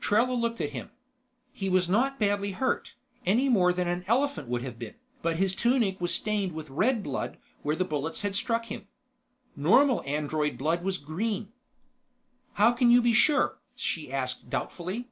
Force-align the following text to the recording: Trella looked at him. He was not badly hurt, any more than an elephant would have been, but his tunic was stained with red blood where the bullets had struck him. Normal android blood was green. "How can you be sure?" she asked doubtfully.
Trella 0.00 0.32
looked 0.32 0.60
at 0.60 0.70
him. 0.70 0.90
He 1.52 1.68
was 1.68 1.88
not 1.88 2.18
badly 2.18 2.50
hurt, 2.50 2.96
any 3.24 3.48
more 3.48 3.72
than 3.72 3.86
an 3.86 4.02
elephant 4.08 4.48
would 4.48 4.62
have 4.62 4.80
been, 4.80 4.96
but 5.22 5.36
his 5.36 5.54
tunic 5.54 6.00
was 6.00 6.12
stained 6.12 6.50
with 6.50 6.68
red 6.70 7.04
blood 7.04 7.38
where 7.62 7.76
the 7.76 7.84
bullets 7.84 8.22
had 8.22 8.34
struck 8.34 8.64
him. 8.64 8.88
Normal 9.54 10.02
android 10.02 10.58
blood 10.58 10.82
was 10.82 10.98
green. 10.98 11.52
"How 12.54 12.72
can 12.72 12.90
you 12.90 13.00
be 13.00 13.12
sure?" 13.12 13.60
she 13.76 14.10
asked 14.12 14.50
doubtfully. 14.50 15.06